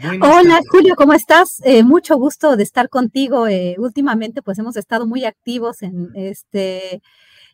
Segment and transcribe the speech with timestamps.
[0.00, 1.60] Hola Julio, ¿cómo estás?
[1.64, 3.48] Eh, mucho gusto de estar contigo.
[3.48, 7.02] Eh, últimamente pues hemos estado muy activos en, este,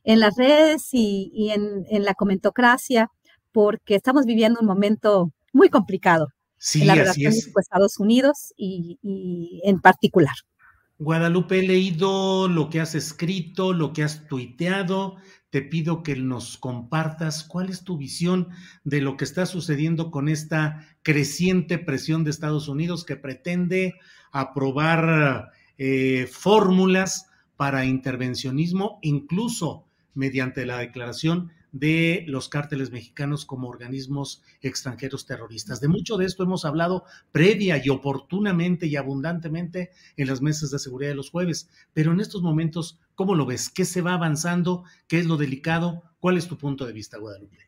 [0.03, 3.11] en las redes y, en, la comentocracia
[3.51, 6.29] porque estamos viviendo un momento muy complicado
[6.75, 10.35] en la relación con Estados Unidos y, y en particular.
[10.99, 15.17] Guadalupe, he leído lo que has escrito, lo que has tuiteado,
[15.55, 18.49] te pido que nos compartas cuál es tu visión
[18.83, 23.95] de lo que está sucediendo con esta creciente presión de Estados Unidos que pretende
[24.33, 34.45] aprobar eh, fórmulas para intervencionismo, incluso mediante la declaración de los cárteles mexicanos como organismos
[34.63, 35.81] extranjeros terroristas.
[35.81, 40.79] De mucho de esto hemos hablado previa y oportunamente y abundantemente en las mesas de
[40.79, 43.71] seguridad de los jueves, pero en estos momentos, ¿cómo lo ves?
[43.71, 44.85] ¿Qué se va avanzando?
[45.09, 46.05] ¿Qué es lo delicado?
[46.21, 47.59] ¿Cuál es tu punto de vista, Guadalupe?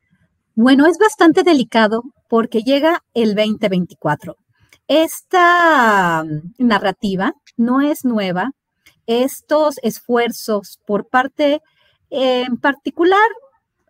[0.54, 4.36] Bueno, es bastante delicado porque llega el 2024.
[4.86, 8.52] Esta mm, narrativa no es nueva.
[9.06, 11.60] Estos esfuerzos por parte
[12.10, 13.28] en particular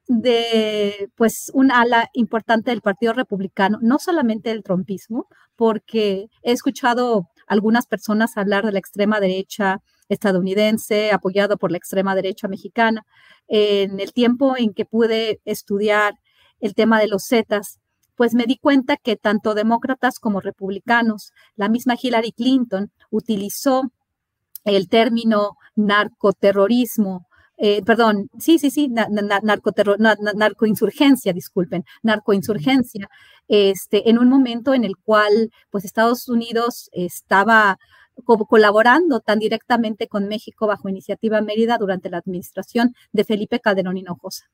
[0.08, 7.28] de pues un ala importante del Partido Republicano, no solamente del trompismo, porque he escuchado
[7.46, 13.04] algunas personas hablar de la extrema derecha estadounidense apoyado por la extrema derecha mexicana.
[13.48, 16.14] En el tiempo en que pude estudiar
[16.60, 17.80] el tema de los Zetas,
[18.14, 23.90] pues me di cuenta que tanto demócratas como republicanos, la misma Hillary Clinton utilizó
[24.64, 27.26] el término narcoterrorismo
[27.58, 33.08] eh, perdón, sí, sí, sí, narcoinsurgencia, disculpen, narcoinsurgencia,
[33.48, 37.78] este, en un momento en el cual, pues, Estados Unidos estaba
[38.24, 44.46] colaborando tan directamente con México bajo iniciativa Mérida durante la administración de Felipe Calderón Hinojosa.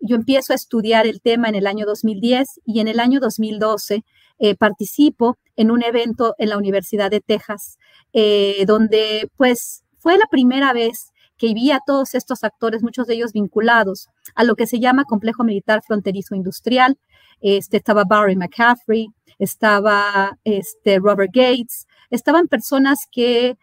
[0.00, 4.04] Yo empiezo a estudiar el tema en el año 2010 y en el año 2012
[4.38, 7.78] eh, participo en un evento en la Universidad de Texas,
[8.12, 13.14] eh, donde pues fue la primera vez que vi a todos estos actores, muchos de
[13.14, 16.98] ellos vinculados a lo que se llama complejo militar fronterizo industrial.
[17.40, 19.08] Este, estaba Barry McCaffrey,
[19.38, 23.56] estaba este, Robert Gates, estaban personas que,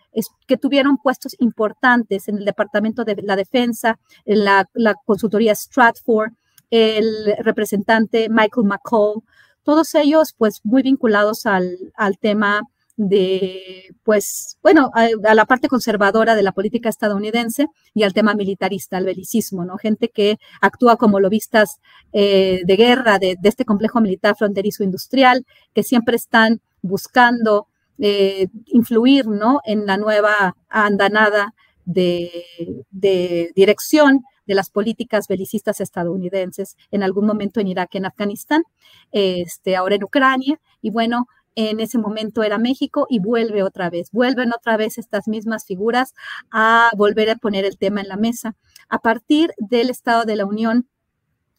[0.47, 6.31] que tuvieron puestos importantes en el Departamento de la Defensa, en la, la consultoría Stratford,
[6.69, 9.23] el representante Michael McCall,
[9.63, 12.61] todos ellos pues muy vinculados al, al tema
[13.07, 18.97] de, pues, bueno, a, la parte conservadora de la política estadounidense y al tema militarista,
[18.97, 19.77] al belicismo, ¿no?
[19.77, 21.79] Gente que actúa como lobistas
[22.13, 27.67] eh, de guerra de, este complejo militar fronterizo industrial, que siempre están buscando
[27.97, 29.61] eh, influir, ¿no?
[29.65, 32.45] En la nueva andanada de,
[32.91, 38.63] de dirección de las políticas belicistas estadounidenses en algún momento en Irak, en Afganistán,
[39.11, 44.09] este, ahora en Ucrania, y bueno, en ese momento era México y vuelve otra vez,
[44.11, 46.13] vuelven otra vez estas mismas figuras
[46.51, 48.55] a volver a poner el tema en la mesa.
[48.89, 50.87] A partir del Estado de la Unión,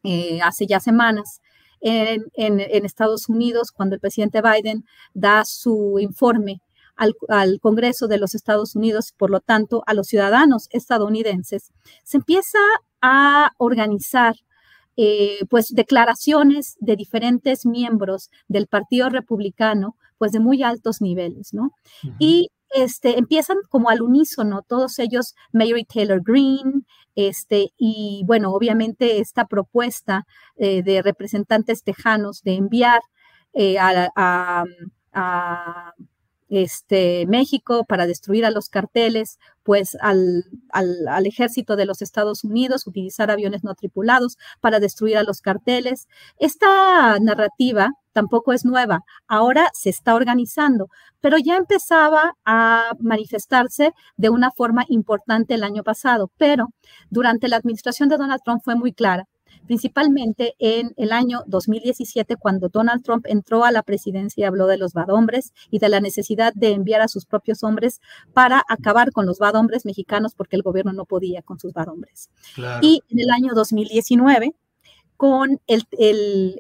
[0.02, 1.40] eh, hace ya semanas,
[1.82, 4.84] en, Estados Unidos, cuando el presidente Biden
[5.14, 6.62] da su informe
[6.96, 11.72] al, al, Congreso de los Estados Unidos, por lo tanto, a los ciudadanos estadounidenses,
[12.04, 12.58] se empieza
[13.00, 14.36] a organizar
[14.96, 21.72] eh, pues declaraciones de diferentes miembros del Partido Republicano, pues de muy altos niveles, ¿no?
[22.18, 29.18] Y este, empiezan como al unísono, todos ellos, Mary Taylor Green, este, y bueno, obviamente
[29.18, 33.00] esta propuesta eh, de representantes tejanos de enviar
[33.52, 34.10] eh, a,
[35.12, 35.94] a
[36.52, 42.86] este, México para destruir a los carteles, pues al, al, ejército de los Estados Unidos,
[42.86, 46.08] utilizar aviones no tripulados para destruir a los carteles.
[46.38, 50.88] Esta narrativa tampoco es nueva, ahora se está organizando,
[51.20, 56.68] pero ya empezaba a manifestarse de una forma importante el año pasado, pero
[57.10, 59.26] durante la administración de Donald Trump fue muy clara
[59.66, 64.78] principalmente en el año 2017, cuando Donald Trump entró a la presidencia y habló de
[64.78, 68.00] los bad hombres y de la necesidad de enviar a sus propios hombres
[68.32, 71.88] para acabar con los bad hombres mexicanos porque el gobierno no podía con sus bad
[71.88, 72.30] hombres.
[72.80, 74.54] Y en el año 2019,
[75.16, 75.86] con el,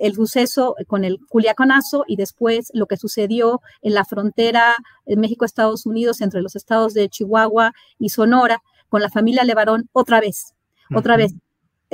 [0.00, 6.20] el, suceso, con el Culiaconazo y después lo que sucedió en la frontera México-Estados Unidos
[6.20, 10.54] entre los estados de Chihuahua y Sonora, con la familia Levarón, otra vez,
[10.94, 11.32] otra vez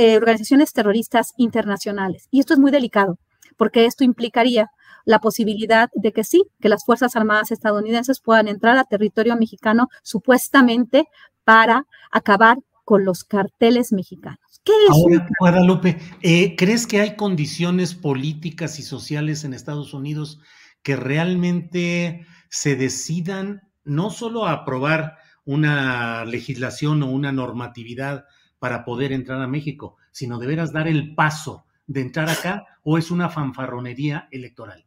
[0.00, 2.28] eh, organizaciones terroristas internacionales.
[2.30, 3.18] Y esto es muy delicado,
[3.56, 4.70] porque esto implicaría
[5.04, 9.88] la posibilidad de que sí, que las Fuerzas Armadas estadounidenses puedan entrar a territorio mexicano
[10.04, 11.06] supuestamente
[11.42, 14.38] para acabar con los carteles mexicanos.
[14.62, 20.40] ¿Qué es Ahora, Guadalupe, eh, ¿crees que hay condiciones políticas y sociales en Estados Unidos
[20.84, 28.26] que realmente se decidan no solo a aprobar una legislación o una normatividad
[28.58, 33.10] para poder entrar a México, sino deberás dar el paso de entrar acá o es
[33.10, 34.84] una fanfarronería electoral?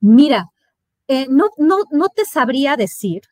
[0.00, 0.50] Mira,
[1.08, 3.22] eh, no, no, no te sabría decir.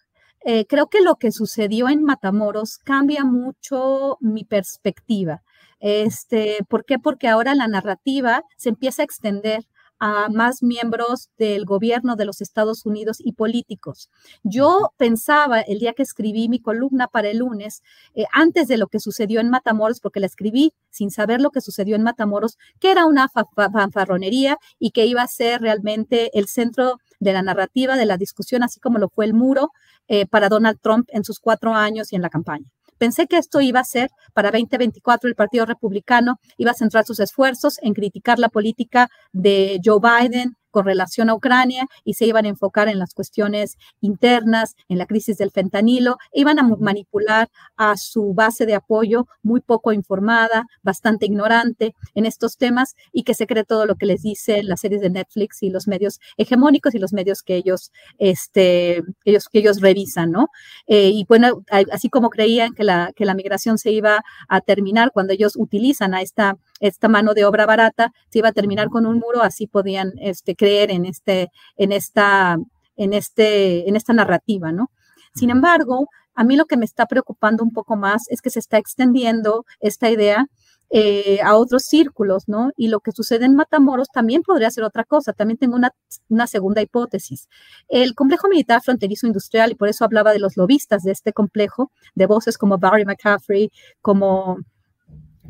[0.45, 5.43] Eh, creo que lo que sucedió en Matamoros cambia mucho mi perspectiva.
[5.81, 6.99] Este, ¿Por qué?
[6.99, 9.67] Porque ahora la narrativa se empieza a extender
[9.99, 14.11] a más miembros del gobierno de los Estados Unidos y políticos.
[14.43, 17.83] Yo pensaba el día que escribí mi columna para el lunes,
[18.15, 21.61] eh, antes de lo que sucedió en Matamoros, porque la escribí sin saber lo que
[21.61, 26.99] sucedió en Matamoros, que era una fanfarronería y que iba a ser realmente el centro
[27.21, 29.71] de la narrativa, de la discusión, así como lo fue el muro
[30.07, 32.71] eh, para Donald Trump en sus cuatro años y en la campaña.
[32.99, 37.21] Pensé que esto iba a ser para 2024 el Partido Republicano iba a centrar sus
[37.21, 42.45] esfuerzos en criticar la política de Joe Biden, con relación a Ucrania y se iban
[42.45, 47.49] a enfocar en las cuestiones internas, en la crisis del fentanilo, e iban a manipular
[47.77, 53.35] a su base de apoyo muy poco informada, bastante ignorante en estos temas y que
[53.35, 56.95] se cree todo lo que les dice las series de Netflix y los medios hegemónicos
[56.95, 60.49] y los medios que ellos, este, ellos, que ellos revisan, ¿no?
[60.87, 61.63] Eh, y bueno,
[61.93, 66.15] así como creían que la, que la migración se iba a terminar cuando ellos utilizan
[66.15, 69.67] a esta esta mano de obra barata se iba a terminar con un muro, así
[69.67, 72.59] podían este, creer en, este, en, esta,
[72.97, 74.91] en, este, en esta narrativa, ¿no?
[75.35, 78.61] Sin embargo, a mí lo que me está preocupando un poco más es que se
[78.61, 80.47] está extendiendo esta idea
[80.91, 82.71] eh, a otros círculos, ¿no?
[82.77, 85.35] Y lo que sucede en Matamoros también podría ser otra cosa.
[85.35, 85.91] También tengo una,
[86.29, 87.49] una, segunda hipótesis.
[87.89, 91.93] El complejo militar fronterizo industrial, y por eso hablaba de los lobistas de este complejo,
[92.15, 93.71] de voces como Barry McCaffrey,
[94.01, 94.59] como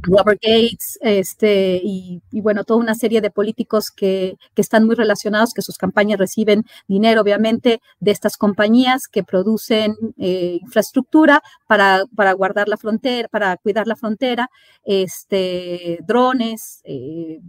[0.03, 5.53] Robert Gates, este, y, bueno, toda una serie de políticos que, que, están muy relacionados,
[5.53, 12.33] que sus campañas reciben dinero, obviamente, de estas compañías que producen eh, infraestructura para, para,
[12.33, 14.51] guardar la frontera, para cuidar la frontera,
[14.85, 17.41] este, drones, eh,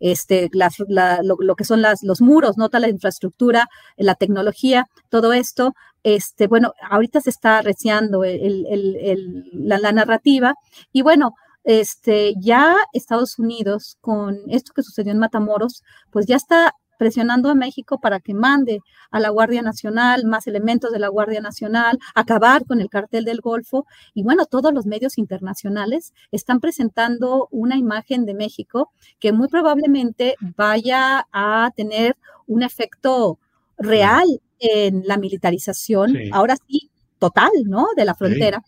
[0.00, 5.74] este, lo, que son las, los muros, nota la infraestructura, la tecnología, todo esto.
[6.04, 10.54] Este, bueno, ahorita se está arreciando el, la narrativa
[10.92, 11.34] y bueno,
[11.68, 17.54] este, ya Estados Unidos, con esto que sucedió en Matamoros, pues ya está presionando a
[17.54, 22.64] México para que mande a la Guardia Nacional más elementos de la Guardia Nacional, acabar
[22.64, 23.84] con el cartel del Golfo.
[24.14, 30.36] Y bueno, todos los medios internacionales están presentando una imagen de México que muy probablemente
[30.56, 33.38] vaya a tener un efecto
[33.76, 37.88] real en la militarización, ahora sí, total, ¿no?
[37.94, 38.64] De la frontera.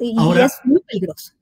[0.00, 1.34] Y es muy peligroso.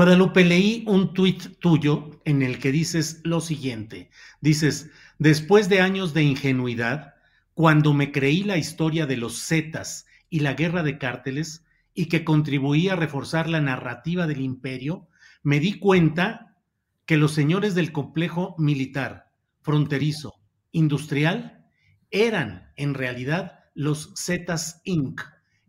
[0.00, 4.08] Guadalupe, leí un tuit tuyo en el que dices lo siguiente.
[4.40, 4.88] Dices,
[5.18, 7.16] después de años de ingenuidad,
[7.52, 12.24] cuando me creí la historia de los Zetas y la guerra de cárteles y que
[12.24, 15.06] contribuía a reforzar la narrativa del imperio,
[15.42, 16.56] me di cuenta
[17.04, 19.30] que los señores del complejo militar,
[19.60, 20.32] fronterizo,
[20.72, 21.66] industrial,
[22.10, 25.20] eran en realidad los Zetas Inc.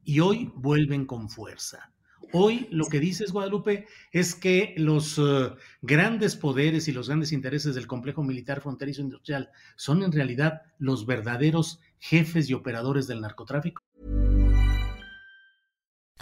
[0.05, 1.91] y hoy vuelven con fuerza.
[2.33, 7.75] Hoy lo que dices, Guadalupe, es que los eh, grandes poderes y los grandes intereses
[7.75, 13.81] del complejo militar fronterizo industrial son en realidad los verdaderos jefes y operadores del narcotráfico.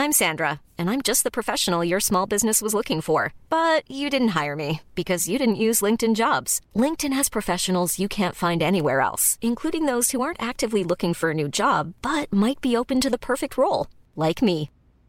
[0.02, 3.34] I'm Sandra, and I'm just the professional your small business was looking for.
[3.50, 6.62] But you didn't hire me because you didn't use LinkedIn jobs.
[6.74, 11.32] LinkedIn has professionals you can't find anywhere else, including those who aren't actively looking for
[11.32, 14.70] a new job but might be open to the perfect role, like me.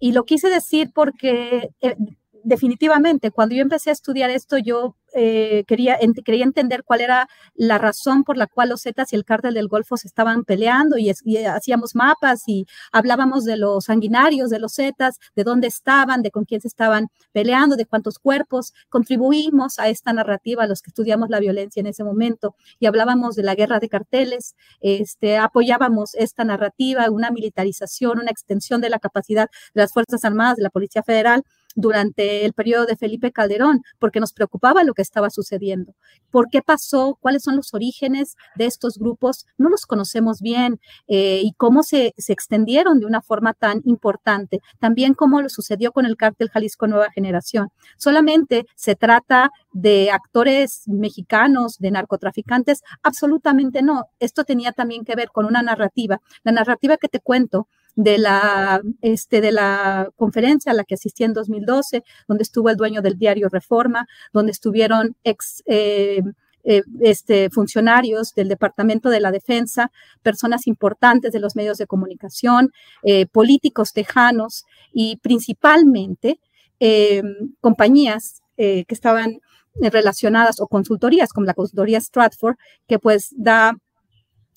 [0.00, 1.96] Y lo quise decir porque eh,
[2.44, 7.78] definitivamente cuando yo empecé a estudiar esto, yo eh, quería, quería entender cuál era la
[7.78, 11.10] razón por la cual los Zetas y el cártel del Golfo se estaban peleando y,
[11.24, 16.30] y, hacíamos mapas y hablábamos de los sanguinarios de los Zetas, de dónde estaban, de
[16.30, 18.74] con quién se estaban peleando, de cuántos cuerpos.
[18.90, 23.44] Contribuimos a esta narrativa, los que estudiamos la violencia en ese momento y hablábamos de
[23.44, 29.48] la guerra de carteles, este, apoyábamos esta narrativa, una militarización, una extensión de la capacidad
[29.74, 31.42] de las Fuerzas Armadas, de la Policía Federal
[31.78, 35.94] durante el periodo de Felipe Calderón, porque nos preocupaba lo que estaba sucediendo.
[36.32, 37.16] ¿Por qué pasó?
[37.20, 39.46] ¿Cuáles son los orígenes de estos grupos?
[39.58, 44.60] No los conocemos bien eh, y cómo se, se, extendieron de una forma tan importante.
[44.80, 47.68] También cómo lo sucedió con el cártel Jalisco Nueva Generación.
[47.96, 54.06] Solamente se trata de actores mexicanos, de narcotraficantes, absolutamente no.
[54.18, 56.20] Esto tenía también que ver con una narrativa.
[56.42, 57.68] La narrativa que te cuento
[57.98, 62.76] de la, este, de la conferencia a la que asistí en 2012, donde estuvo el
[62.76, 65.64] dueño del diario Reforma, donde estuvieron ex...
[65.66, 66.22] Eh,
[66.64, 69.90] eh, este, funcionarios del Departamento de la Defensa,
[70.22, 72.72] personas importantes de los medios de comunicación,
[73.04, 76.40] eh, políticos tejanos y principalmente
[76.78, 77.22] eh,
[77.60, 79.40] compañías eh, que estaban
[79.76, 83.78] relacionadas o consultorías como la consultoría Stratford, que pues da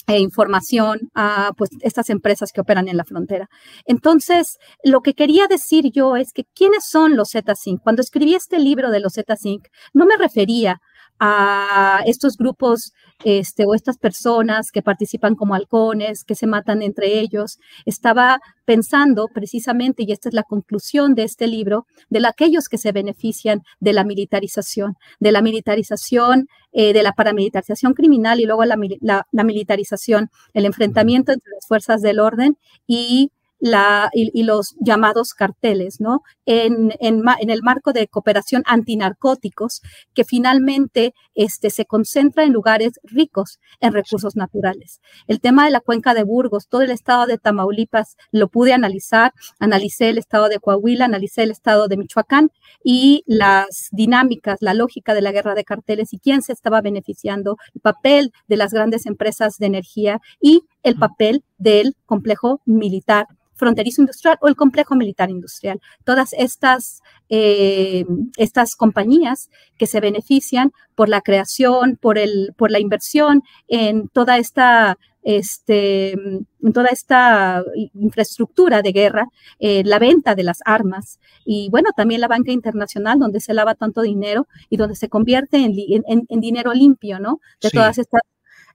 [0.07, 3.49] eh, información a pues, estas empresas que operan en la frontera.
[3.85, 7.81] Entonces, lo que quería decir yo es que quiénes son los Z-Sync.
[7.81, 10.81] Cuando escribí este libro de los Z-Sync, no me refería
[11.23, 17.19] a estos grupos este, o estas personas que participan como halcones, que se matan entre
[17.19, 17.59] ellos.
[17.85, 22.91] Estaba pensando precisamente, y esta es la conclusión de este libro, de aquellos que se
[22.91, 28.75] benefician de la militarización, de la militarización, eh, de la paramilitarización criminal y luego la,
[28.99, 35.33] la, la militarización, el enfrentamiento entre las fuerzas del orden y y, y, los llamados
[35.33, 36.23] carteles, ¿no?
[36.45, 39.81] En, en, en, el marco de cooperación antinarcóticos,
[40.13, 44.99] que finalmente este, se concentra en lugares ricos en recursos naturales.
[45.27, 49.31] El tema de la cuenca de Burgos, todo el estado de Tamaulipas lo pude analizar,
[49.59, 52.51] analicé el estado de Coahuila, analicé el estado de Michoacán
[52.83, 57.57] y las dinámicas, la lógica de la guerra de carteles y quién se estaba beneficiando,
[57.75, 63.27] el papel de las grandes empresas de energía y el papel del complejo militar
[63.61, 65.79] fronterizo industrial o el complejo militar industrial.
[66.03, 72.79] Todas estas, eh, estas compañías que se benefician por la creación, por, el, por la
[72.79, 79.25] inversión en toda esta este, en toda esta infraestructura de guerra,
[79.59, 83.75] eh, la venta de las armas y bueno, también la banca internacional donde se lava
[83.75, 85.75] tanto dinero y donde se convierte en,
[86.07, 87.39] en, en dinero limpio, ¿no?
[87.61, 87.77] De sí.
[87.77, 88.21] todas estas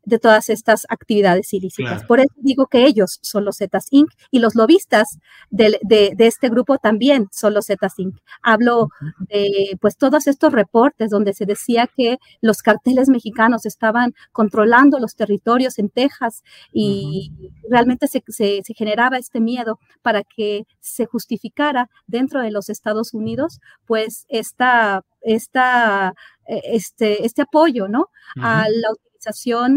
[0.06, 1.92] de todas estas actividades ilícitas.
[1.92, 2.06] Claro.
[2.06, 4.08] Por eso digo que ellos son los Zetas Inc.
[4.30, 5.18] y los lobistas
[5.50, 8.16] de, de, de este grupo también son los Zetas Inc.
[8.40, 8.88] Hablo
[9.28, 15.16] de pues todos estos reportes donde se decía que los carteles mexicanos estaban controlando los
[15.16, 17.70] territorios en Texas y uh -huh.
[17.70, 23.12] realmente se, se, se, generaba este miedo para que se justificara dentro de los Estados
[23.12, 26.14] Unidos pues esta, esta,
[26.46, 28.02] este, este apoyo, ¿no?
[28.36, 28.44] Uh -huh.
[28.44, 28.88] A la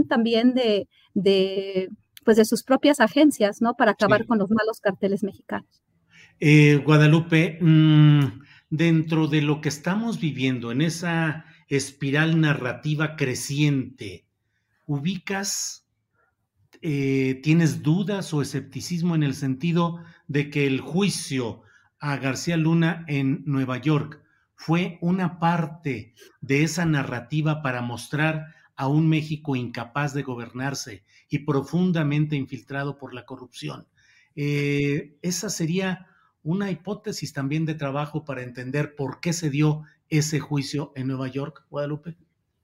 [0.08, 1.90] también de, de,
[2.24, 3.76] pues de sus propias agencias, ¿no?
[3.76, 4.28] Para acabar sí.
[4.28, 5.82] con los malos carteles mexicanos.
[6.40, 14.26] Eh, Guadalupe, mmm, dentro de lo que estamos viviendo en esa espiral narrativa creciente,
[14.86, 15.88] ¿ubicas,
[16.82, 21.62] eh, tienes dudas o escepticismo en el sentido de que el juicio
[22.00, 24.22] a García Luna en Nueva York
[24.56, 31.40] fue una parte de esa narrativa para mostrar a un México incapaz de gobernarse y
[31.40, 33.90] profundamente infiltrado por la corrupción.
[34.38, 36.08] Eh, esa sería
[36.44, 41.28] una hipótesis también de trabajo para entender por qué se dio ese juicio en Nueva
[41.28, 42.16] York, Guadalupe.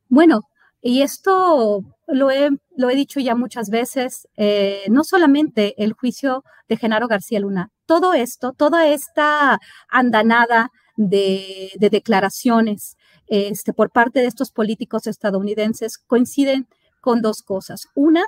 [0.07, 0.43] Bueno,
[0.81, 6.45] y esto lo he, lo he dicho ya muchas veces, eh, no solamente el juicio
[6.69, 12.95] de Genaro García Luna, todo esto, toda esta andanada de, de declaraciones
[13.27, 16.67] este, por parte de estos políticos estadounidenses coinciden
[17.01, 17.88] con dos cosas.
[17.96, 18.25] Una,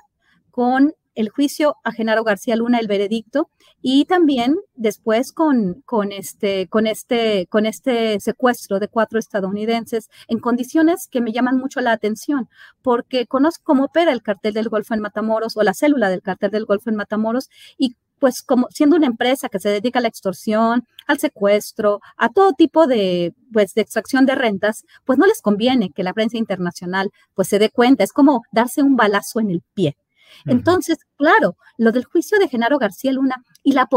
[0.52, 3.50] con el juicio a Genaro García Luna, el veredicto,
[3.82, 11.20] y también después con, este, este, con este secuestro de cuatro estadounidenses en condiciones que
[11.20, 12.50] me llaman mucho la atención,
[12.84, 16.52] porque conozco cómo opera el cartel del Golfo en Matamoros o la célula del cartel
[16.52, 17.50] del Golfo en Matamoros
[17.80, 22.30] y pues como siendo una empresa que se dedica a la extorsión, al secuestro, a
[22.30, 26.38] todo tipo de, pues, de extracción de rentas, pues no les conviene que la prensa
[26.38, 28.04] internacional pues se dé cuenta.
[28.04, 29.96] Es como darse un balazo en el pie.
[30.46, 33.88] Entonces, claro, lo del juicio de Genaro García Luna y, la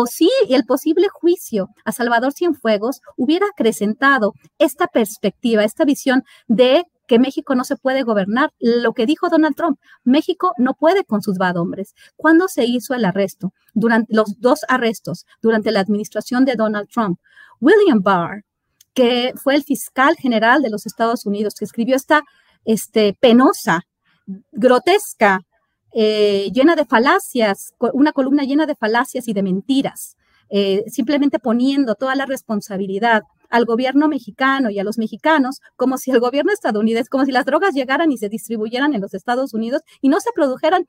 [0.49, 7.19] y el posible juicio a Salvador Cienfuegos hubiera acrecentado esta perspectiva, esta visión de que
[7.19, 8.53] México no se puede gobernar.
[8.61, 11.93] Lo que dijo Donald Trump, México no puede con sus bad hombres.
[12.15, 13.53] ¿Cuándo se hizo el arresto?
[13.75, 17.19] Durante los dos arrestos, durante la administración de Donald Trump.
[17.61, 18.45] William Barr,
[18.95, 22.23] que fue el fiscal general de los Estados Unidos, que escribió esta
[22.65, 23.81] este, penosa,
[24.53, 25.41] grotesca
[25.93, 30.17] eh, llena de falacias, una columna llena de falacias y de mentiras,
[30.49, 36.11] eh, simplemente poniendo toda la responsabilidad al gobierno mexicano y a los mexicanos como si
[36.11, 39.83] el gobierno estadounidense, como si las drogas llegaran y se distribuyeran en los Estados Unidos
[40.01, 40.87] y no se produjeran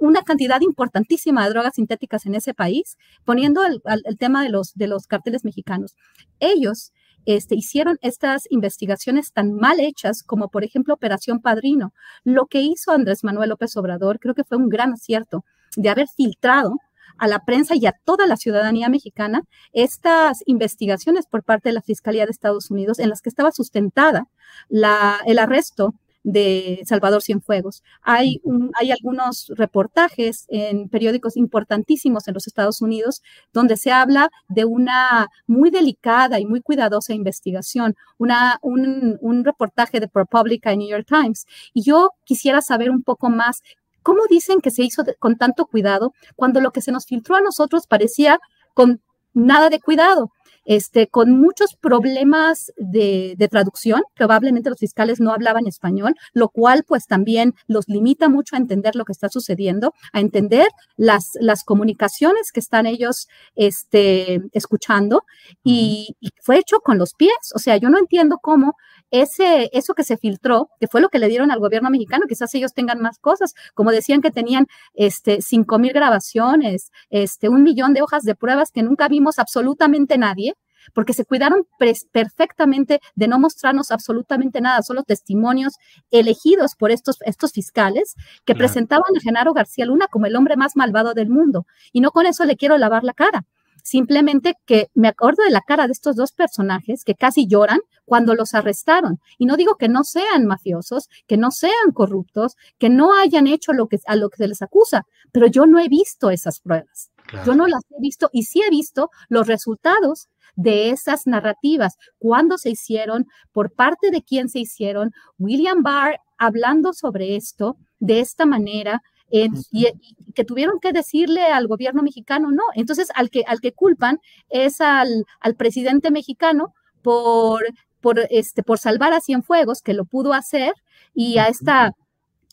[0.00, 3.80] una cantidad importantísima de drogas sintéticas en ese país, poniendo el,
[4.18, 5.94] tema de los, de los carteles mexicanos.
[6.40, 6.92] Ellos
[7.26, 11.92] este, hicieron estas investigaciones tan mal hechas como, por ejemplo, Operación Padrino.
[12.24, 15.44] Lo que hizo Andrés Manuel López Obrador creo que fue un gran acierto
[15.76, 16.76] de haber filtrado
[17.18, 21.82] a la prensa y a toda la ciudadanía mexicana estas investigaciones por parte de la
[21.82, 24.28] Fiscalía de Estados Unidos en las que estaba sustentada
[24.68, 27.82] la, el arresto de Salvador Cienfuegos.
[28.02, 28.40] Hay,
[28.78, 35.28] hay algunos reportajes en periódicos importantísimos en los Estados Unidos donde se habla de una
[35.46, 41.06] muy delicada y muy cuidadosa investigación, una, un, un reportaje de ProPublica en New York
[41.08, 41.46] Times.
[41.72, 43.62] Y yo quisiera saber un poco más
[44.02, 47.40] ¿Cómo dicen que se hizo con tanto cuidado cuando lo que se nos filtró a
[47.40, 48.38] nosotros parecía
[48.74, 49.00] con
[49.32, 50.30] nada de cuidado?
[50.64, 54.02] este, con muchos problemas de, traducción.
[54.14, 58.94] Probablemente los fiscales no hablaban español, lo cual pues también los limita mucho a entender
[58.94, 65.24] lo que está sucediendo, a entender las, las comunicaciones que están ellos este, escuchando
[65.64, 67.32] y, fue hecho con los pies.
[67.54, 68.74] O sea, yo no entiendo cómo
[69.10, 72.54] ese, eso que se filtró, que fue lo que le dieron al gobierno mexicano, quizás
[72.54, 77.94] ellos tengan más cosas, como decían que tenían este, cinco mil grabaciones, este, un millón
[77.94, 80.54] de hojas de pruebas que nunca vimos absolutamente nadie,
[80.94, 81.66] porque se cuidaron
[82.12, 85.74] perfectamente de no mostrarnos absolutamente nada, solo testimonios
[86.10, 90.76] elegidos por estos, estos fiscales que presentaban a Genaro García Luna como el hombre más
[90.76, 91.66] malvado del mundo.
[91.92, 93.44] Y no con eso le quiero lavar la cara.
[93.82, 98.34] Simplemente que me acuerdo de la cara de estos dos personajes que casi lloran cuando
[98.34, 99.20] los arrestaron.
[99.38, 103.72] Y no digo que no sean mafiosos, que no sean corruptos, que no hayan hecho
[103.72, 107.10] lo que, a lo que se les acusa, pero yo no he visto esas pruebas.
[107.46, 112.58] Yo no las he visto y sí he visto los resultados de esas narrativas, cuándo
[112.58, 115.12] se hicieron, por parte de quién se hicieron.
[115.38, 119.86] William Barr hablando sobre esto de esta manera, y,
[120.34, 122.64] que tuvieron que decirle al gobierno mexicano no.
[122.74, 127.64] Entonces, al que, al que culpan es al, al presidente mexicano por,
[128.00, 130.72] por, este, por salvar a Cienfuegos, que lo pudo hacer,
[131.14, 131.92] y a esta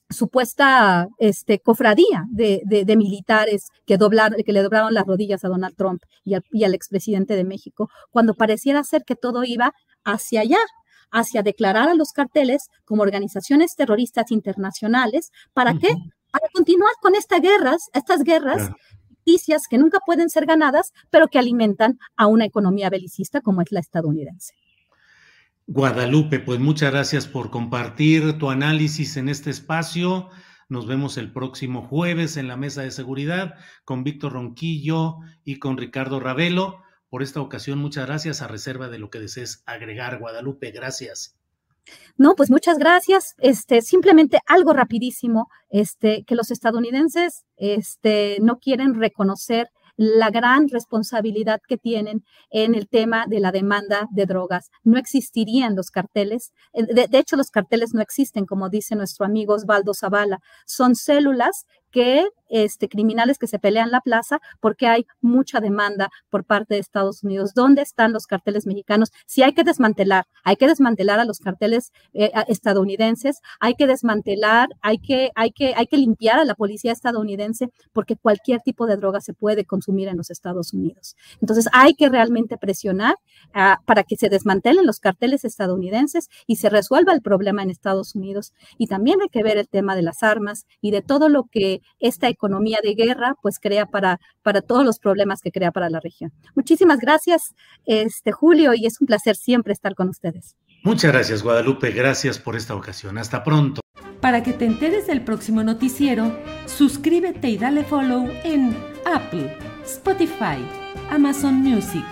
[0.10, 5.76] supuesta este, cofradía de, de, militares que, doblar, que le doblaron las rodillas a Donald
[5.76, 9.74] Trump y al, y al expresidente de México, cuando pareciera ser que todo iba
[10.06, 10.60] hacia allá,
[11.12, 15.32] hacia declarar a los carteles como organizaciones terroristas internacionales.
[15.54, 15.90] ¿Para qué?
[16.40, 18.70] Para continuar con estas guerras, estas guerras
[19.00, 23.72] ficticias que nunca pueden ser ganadas, pero que alimentan a una economía belicista como es
[23.72, 24.54] la estadounidense.
[25.66, 30.30] Guadalupe, pues muchas gracias por compartir tu análisis en este espacio.
[30.70, 35.78] Nos vemos el próximo jueves en la mesa de seguridad con Víctor Ronquillo y con
[35.78, 36.84] Ricardo Ravelo.
[37.10, 40.70] Por esta ocasión, muchas gracias a reserva de lo que desees agregar, Guadalupe.
[40.72, 41.37] Gracias.
[42.18, 43.36] No, pues muchas gracias.
[43.38, 51.60] Este, simplemente algo rapidísimo, este, que los estadounidenses, este, no quieren reconocer la gran responsabilidad
[51.68, 54.70] que tienen en el tema de la demanda de drogas.
[54.84, 56.54] No existirían los carteles.
[56.74, 60.40] Eh, de, de hecho, los carteles no existen, como dice nuestro amigo Osvaldo Zavala.
[60.66, 61.66] Son células
[61.98, 66.80] que este, criminales que se pelean la plaza porque hay mucha demanda por parte de
[66.80, 67.56] Estados Unidos.
[67.56, 69.12] ¿Dónde están los carteles mexicanos?
[69.26, 74.70] Si hay que desmantelar, hay que desmantelar a los carteles eh, estadounidenses, hay que desmantelar,
[74.82, 78.96] hay que, hay, que, hay que limpiar a la policía estadounidense porque cualquier tipo de
[78.96, 81.16] droga se puede consumir en los Estados Unidos.
[81.42, 83.16] Entonces hay que realmente presionar
[83.56, 88.14] uh, para que se desmantelen los carteles estadounidenses y se resuelva el problema en Estados
[88.14, 88.54] Unidos.
[88.78, 91.82] Y también hay que ver el tema de las armas y de todo lo que
[92.00, 96.00] esta economía de guerra pues crea para, para todos los problemas que crea para la
[96.00, 96.32] región.
[96.56, 100.56] Muchísimas gracias, este Julio, y es un placer siempre estar con ustedes.
[100.84, 101.92] Muchas gracias, Guadalupe.
[101.92, 103.18] Gracias por esta ocasión.
[103.18, 103.82] Hasta pronto.
[104.22, 110.58] Para que te enteres del próximo noticiero, suscríbete y dale follow en Apple, Spotify,
[111.10, 112.06] Amazon Music,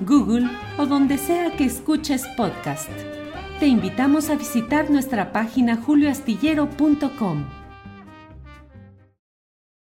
[0.00, 2.90] Google o donde sea que escuches podcast.
[3.58, 7.57] Te invitamos a visitar nuestra página julioastillero.com.